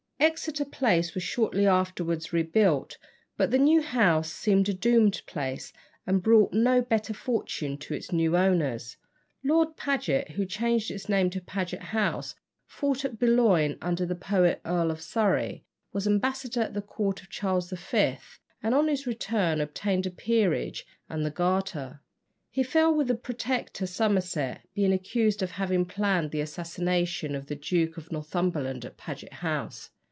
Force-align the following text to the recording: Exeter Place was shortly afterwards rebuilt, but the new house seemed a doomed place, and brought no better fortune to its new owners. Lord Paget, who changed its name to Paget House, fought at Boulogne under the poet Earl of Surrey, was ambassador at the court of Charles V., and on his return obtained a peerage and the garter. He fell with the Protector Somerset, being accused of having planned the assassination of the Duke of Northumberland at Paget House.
Exeter 0.23 0.65
Place 0.65 1.15
was 1.15 1.23
shortly 1.23 1.65
afterwards 1.65 2.31
rebuilt, 2.31 2.95
but 3.37 3.49
the 3.49 3.57
new 3.57 3.81
house 3.81 4.31
seemed 4.31 4.69
a 4.69 4.73
doomed 4.73 5.19
place, 5.25 5.73
and 6.05 6.21
brought 6.21 6.53
no 6.53 6.79
better 6.79 7.11
fortune 7.11 7.75
to 7.79 7.95
its 7.95 8.11
new 8.11 8.37
owners. 8.37 8.95
Lord 9.43 9.75
Paget, 9.77 10.29
who 10.33 10.45
changed 10.45 10.91
its 10.91 11.09
name 11.09 11.31
to 11.31 11.41
Paget 11.41 11.81
House, 11.81 12.35
fought 12.67 13.03
at 13.03 13.17
Boulogne 13.17 13.79
under 13.81 14.05
the 14.05 14.13
poet 14.13 14.61
Earl 14.63 14.91
of 14.91 15.01
Surrey, 15.01 15.65
was 15.91 16.05
ambassador 16.05 16.61
at 16.61 16.75
the 16.75 16.83
court 16.83 17.23
of 17.23 17.29
Charles 17.31 17.71
V., 17.71 18.19
and 18.61 18.75
on 18.75 18.89
his 18.89 19.07
return 19.07 19.59
obtained 19.59 20.05
a 20.05 20.11
peerage 20.11 20.85
and 21.09 21.25
the 21.25 21.31
garter. 21.31 21.99
He 22.51 22.61
fell 22.61 22.93
with 22.93 23.07
the 23.07 23.15
Protector 23.15 23.87
Somerset, 23.87 24.61
being 24.75 24.93
accused 24.93 25.41
of 25.41 25.49
having 25.53 25.83
planned 25.83 26.29
the 26.29 26.41
assassination 26.41 27.33
of 27.33 27.47
the 27.47 27.55
Duke 27.55 27.97
of 27.97 28.11
Northumberland 28.11 28.85
at 28.85 28.97
Paget 28.97 29.33
House. 29.33 29.89